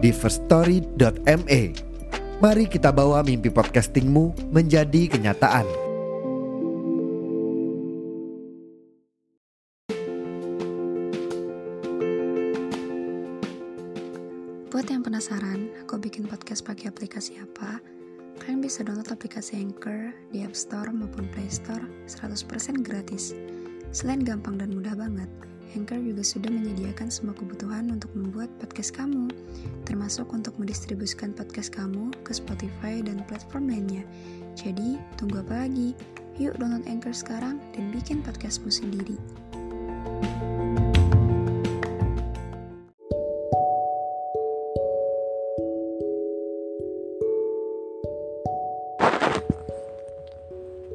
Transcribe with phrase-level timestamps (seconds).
[0.00, 1.62] di firststory.me.
[2.40, 5.68] Mari kita bawa mimpi podcastingmu menjadi kenyataan.
[14.72, 17.76] Buat yang penasaran, aku bikin podcast pakai aplikasi apa?
[18.40, 23.36] Kalian bisa download aplikasi Anchor di App Store maupun Play Store 100% gratis.
[23.92, 25.28] Selain gampang dan mudah banget,
[25.78, 29.30] Anchor juga sudah menyediakan semua kebutuhan untuk membuat podcast kamu,
[29.86, 34.02] termasuk untuk mendistribusikan podcast kamu ke Spotify dan platform lainnya.
[34.58, 35.94] Jadi, tunggu apa lagi?
[36.42, 39.14] Yuk download Anchor sekarang dan bikin podcastmu sendiri.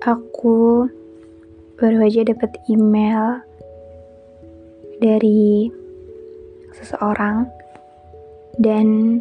[0.00, 0.88] Aku
[1.76, 3.49] baru aja dapat email
[5.00, 5.72] dari
[6.76, 7.48] seseorang
[8.60, 9.18] dan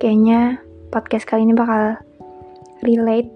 [0.00, 2.00] kayaknya podcast kali ini bakal
[2.80, 3.30] relate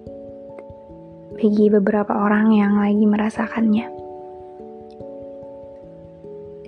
[1.36, 3.86] bagi beberapa orang yang lagi merasakannya.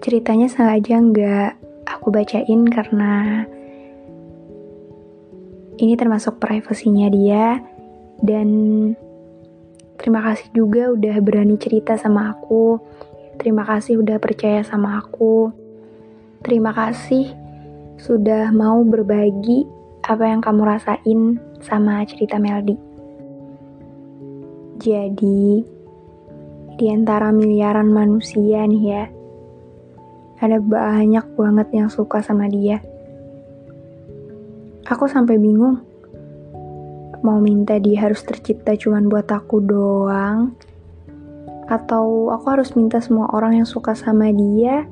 [0.04, 1.50] Ceritanya sengaja nggak
[1.88, 3.44] aku bacain karena
[5.80, 7.58] ini termasuk privasinya dia
[8.22, 8.48] dan
[10.02, 12.74] Terima kasih juga udah berani cerita sama aku.
[13.40, 15.52] Terima kasih udah percaya sama aku.
[16.42, 17.32] Terima kasih
[17.96, 19.64] sudah mau berbagi
[20.02, 21.20] apa yang kamu rasain
[21.62, 22.74] sama cerita Meldi.
[24.82, 25.62] Jadi,
[26.74, 29.04] di antara miliaran manusia nih ya,
[30.42, 32.82] ada banyak banget yang suka sama dia.
[34.90, 35.78] Aku sampai bingung
[37.22, 40.58] mau minta dia harus tercipta cuman buat aku doang
[41.72, 44.84] atau aku harus minta semua orang yang suka sama dia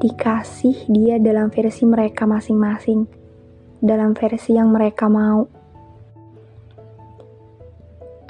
[0.00, 3.04] dikasih dia dalam versi mereka masing-masing.
[3.84, 5.44] Dalam versi yang mereka mau.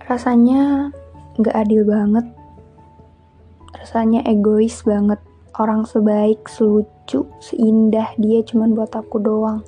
[0.03, 0.91] Rasanya
[1.39, 2.27] gak adil banget.
[3.79, 5.23] Rasanya egois banget.
[5.59, 9.63] Orang sebaik, selucu, seindah dia cuman buat aku doang.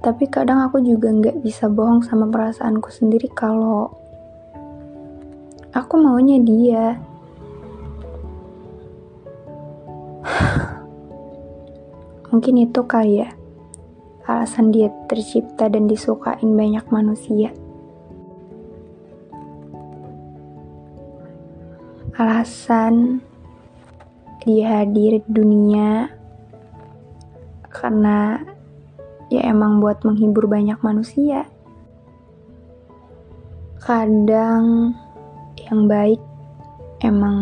[0.00, 3.99] Tapi kadang aku juga nggak bisa bohong sama perasaanku sendiri kalau
[5.74, 6.98] aku maunya dia.
[12.30, 13.30] Mungkin itu kali ya
[14.30, 17.50] alasan dia tercipta dan disukain banyak manusia.
[22.14, 23.24] Alasan
[24.46, 26.14] dia hadir di dunia
[27.66, 28.38] karena
[29.32, 31.48] ya emang buat menghibur banyak manusia.
[33.80, 34.94] Kadang
[35.70, 36.18] yang baik
[37.06, 37.38] emang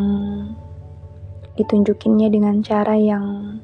[1.56, 3.58] ditunjukinnya dengan cara yang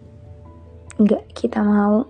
[0.97, 2.09] nggak kita mau,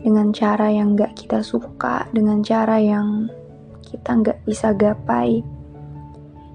[0.00, 3.26] dengan cara yang nggak kita suka, dengan cara yang
[3.82, 5.42] kita nggak bisa gapai.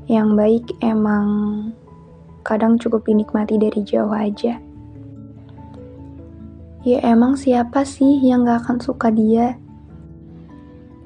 [0.07, 1.27] Yang baik emang
[2.45, 4.61] kadang cukup dinikmati dari jauh aja.
[6.85, 9.57] Ya emang siapa sih yang gak akan suka dia?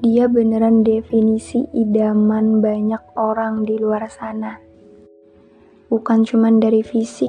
[0.00, 4.56] Dia beneran definisi idaman banyak orang di luar sana.
[5.92, 7.28] Bukan cuman dari fisik,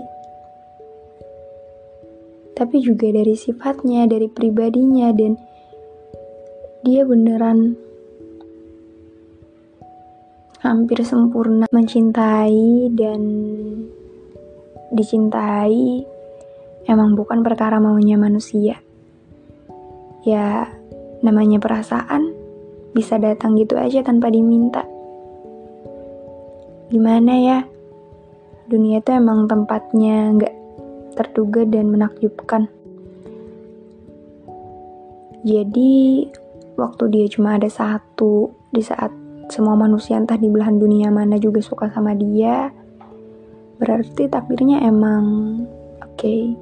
[2.55, 5.35] tapi juga dari sifatnya, dari pribadinya, dan
[6.87, 7.75] dia beneran
[10.63, 13.21] hampir sempurna mencintai dan
[14.95, 16.07] dicintai
[16.87, 18.79] emang bukan perkara maunya manusia.
[20.23, 20.71] Ya,
[21.19, 22.40] namanya perasaan
[22.91, 24.83] bisa datang gitu aja tanpa diminta.
[26.91, 27.59] Gimana ya?
[28.67, 30.55] Dunia itu emang tempatnya nggak
[31.15, 32.67] terduga dan menakjubkan.
[35.41, 36.29] Jadi,
[36.77, 39.11] waktu dia cuma ada satu, di saat
[39.51, 42.71] semua manusia entah di belahan dunia mana juga suka sama dia,
[43.81, 45.57] berarti takdirnya emang
[45.99, 46.15] oke.
[46.15, 46.55] Okay,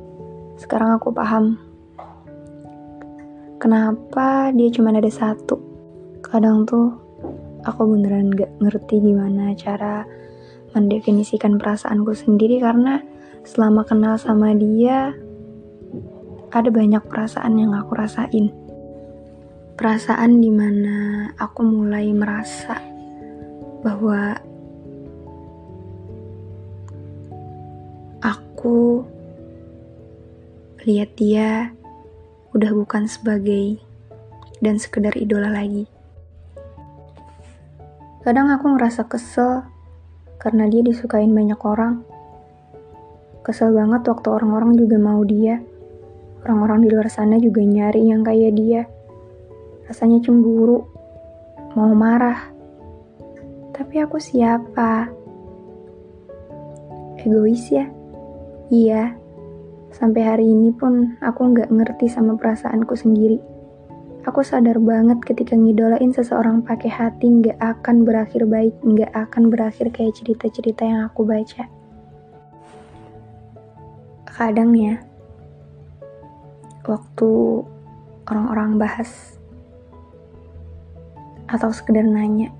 [0.57, 1.59] sekarang aku paham
[3.61, 5.68] kenapa dia cuma ada satu.
[6.19, 6.91] Kadang tuh
[7.63, 10.03] aku beneran gak ngerti gimana cara
[10.75, 13.01] mendefinisikan perasaanku sendiri karena
[13.43, 15.15] selama kenal sama dia
[16.49, 18.51] ada banyak perasaan yang aku rasain.
[19.79, 22.77] Perasaan di mana aku mulai merasa
[23.79, 24.35] bahwa
[28.19, 29.07] aku
[30.83, 31.71] lihat dia
[32.51, 33.79] udah bukan sebagai
[34.59, 35.98] dan sekedar idola lagi.
[38.21, 39.63] Kadang aku ngerasa kesel
[40.39, 42.03] karena dia disukain banyak orang.
[43.43, 45.63] Kesel banget waktu orang-orang juga mau dia.
[46.43, 48.81] Orang-orang di luar sana juga nyari yang kayak dia.
[49.87, 50.85] Rasanya cemburu,
[51.75, 52.51] mau marah.
[53.75, 55.09] Tapi aku siapa?
[57.19, 57.87] Egois ya?
[58.69, 59.19] Iya,
[59.89, 63.41] Sampai hari ini pun aku nggak ngerti sama perasaanku sendiri.
[64.27, 69.87] Aku sadar banget ketika ngidolain seseorang pakai hati nggak akan berakhir baik, nggak akan berakhir
[69.95, 71.71] kayak cerita-cerita yang aku baca.
[74.27, 74.99] Kadang ya,
[76.83, 77.31] waktu
[78.27, 79.39] orang-orang bahas
[81.47, 82.51] atau sekedar nanya,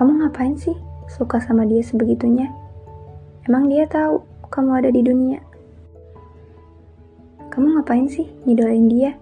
[0.00, 0.76] kamu ngapain sih
[1.12, 2.48] suka sama dia sebegitunya?
[3.44, 5.40] Emang dia tahu kamu ada di dunia?
[7.56, 9.16] kamu ngapain sih ngidolain dia?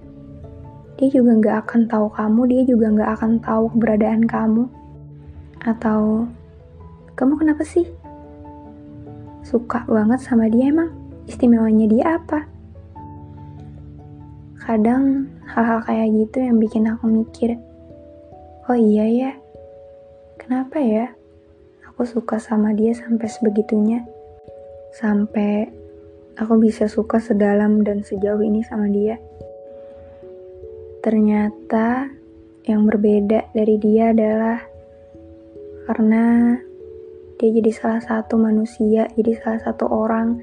[0.94, 4.64] Dia juga gak akan tahu kamu, dia juga gak akan tahu keberadaan kamu.
[5.64, 6.30] Atau,
[7.18, 7.88] kamu kenapa sih?
[9.42, 10.94] Suka banget sama dia emang?
[11.26, 12.46] Istimewanya dia apa?
[14.64, 17.60] Kadang hal-hal kayak gitu yang bikin aku mikir,
[18.64, 19.32] oh iya ya,
[20.40, 21.12] kenapa ya
[21.84, 24.00] aku suka sama dia sampai sebegitunya?
[24.96, 25.68] Sampai
[26.40, 29.20] aku bisa suka sedalam dan sejauh ini sama dia.
[31.04, 32.08] Ternyata
[32.64, 34.56] yang berbeda dari dia adalah
[35.84, 36.56] karena
[37.36, 40.40] dia jadi salah satu manusia, jadi salah satu orang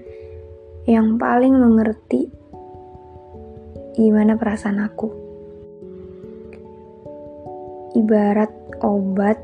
[0.86, 2.30] yang paling mengerti
[3.98, 5.10] gimana perasaan aku.
[7.98, 8.54] Ibarat
[8.86, 9.42] obat,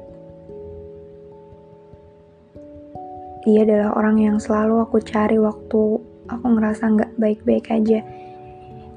[3.42, 5.82] dia adalah orang yang selalu aku cari waktu
[6.30, 8.06] aku ngerasa nggak baik-baik aja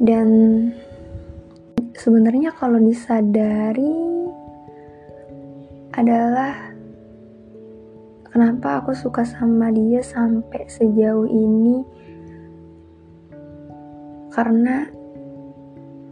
[0.04, 0.28] dan
[2.00, 3.92] sebenarnya kalau disadari
[5.92, 6.72] adalah
[8.24, 11.84] kenapa aku suka sama dia sampai sejauh ini.
[14.32, 14.88] Karena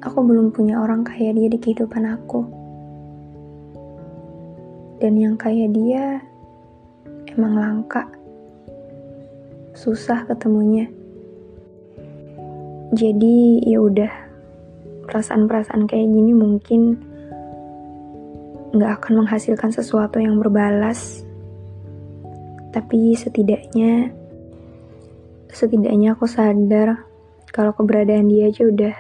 [0.05, 2.45] aku belum punya orang kayak dia di kehidupan aku.
[5.01, 6.21] Dan yang kayak dia
[7.33, 8.05] emang langka.
[9.73, 10.85] Susah ketemunya.
[12.93, 14.28] Jadi ya udah
[15.09, 17.01] perasaan-perasaan kayak gini mungkin
[18.77, 21.25] nggak akan menghasilkan sesuatu yang berbalas.
[22.69, 24.13] Tapi setidaknya
[25.49, 27.09] setidaknya aku sadar
[27.49, 28.95] kalau keberadaan dia aja udah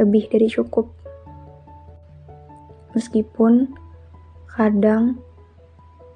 [0.00, 0.88] lebih dari cukup.
[2.96, 3.68] Meskipun
[4.48, 5.20] kadang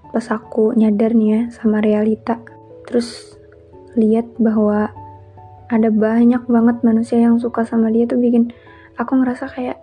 [0.09, 2.41] pas aku nyadar nih ya sama realita
[2.89, 3.37] terus
[3.93, 4.89] lihat bahwa
[5.69, 8.49] ada banyak banget manusia yang suka sama dia tuh bikin
[8.97, 9.76] aku ngerasa kayak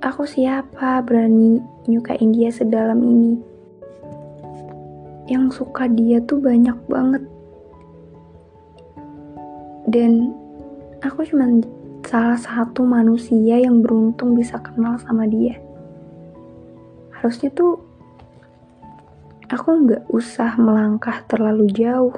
[0.00, 3.36] aku siapa berani nyukain dia sedalam ini?
[5.28, 7.22] Yang suka dia tuh banyak banget.
[9.88, 10.32] Dan
[11.04, 11.60] aku cuma
[12.08, 15.60] salah satu manusia yang beruntung bisa kenal sama dia.
[17.12, 17.76] Harusnya tuh
[19.52, 22.16] aku nggak usah melangkah terlalu jauh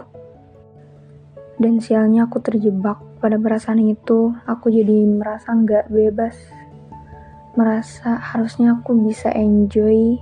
[1.61, 6.33] dan sialnya aku terjebak pada perasaan itu, aku jadi merasa nggak bebas.
[7.53, 10.17] Merasa harusnya aku bisa enjoy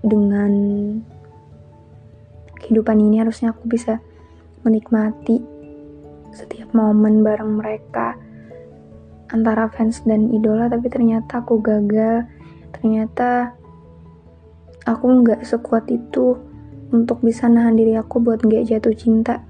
[0.00, 0.52] dengan
[2.56, 4.00] kehidupan ini, harusnya aku bisa
[4.64, 5.44] menikmati
[6.32, 8.16] setiap momen bareng mereka
[9.28, 12.24] antara fans dan idola, tapi ternyata aku gagal.
[12.72, 13.52] Ternyata
[14.88, 16.40] aku nggak sekuat itu
[16.96, 19.44] untuk bisa nahan diri aku buat nggak jatuh cinta